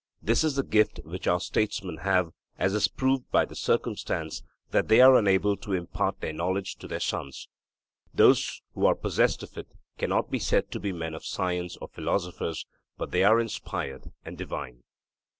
This 0.19 0.43
is 0.43 0.55
the 0.55 0.63
gift 0.63 0.99
which 1.05 1.27
our 1.27 1.39
statesmen 1.39 1.97
have, 1.97 2.31
as 2.57 2.73
is 2.73 2.87
proved 2.87 3.29
by 3.29 3.45
the 3.45 3.55
circumstance 3.55 4.41
that 4.71 4.87
they 4.87 4.99
are 4.99 5.15
unable 5.15 5.55
to 5.57 5.73
impart 5.73 6.21
their 6.21 6.33
knowledge 6.33 6.77
to 6.77 6.87
their 6.87 6.99
sons. 6.99 7.47
Those 8.11 8.63
who 8.73 8.87
are 8.87 8.95
possessed 8.95 9.43
of 9.43 9.55
it 9.59 9.67
cannot 9.99 10.31
be 10.31 10.39
said 10.39 10.71
to 10.71 10.79
be 10.79 10.91
men 10.91 11.13
of 11.13 11.23
science 11.23 11.77
or 11.77 11.87
philosophers, 11.87 12.65
but 12.97 13.11
they 13.11 13.23
are 13.23 13.39
inspired 13.39 14.11
and 14.25 14.39
divine. 14.39 14.81